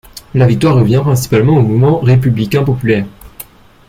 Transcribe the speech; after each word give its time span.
La 0.33 0.47
victoire 0.47 0.77
revient 0.77 1.01
principalement 1.03 1.57
au 1.57 1.61
Mouvement 1.61 1.99
républicain 1.99 2.63
populaire. 2.63 3.05